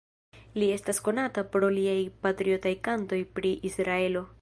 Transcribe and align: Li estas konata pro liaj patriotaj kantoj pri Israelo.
Li 0.61 0.69
estas 0.75 1.01
konata 1.09 1.45
pro 1.57 1.71
liaj 1.77 1.99
patriotaj 2.25 2.75
kantoj 2.89 3.25
pri 3.39 3.57
Israelo. 3.73 4.31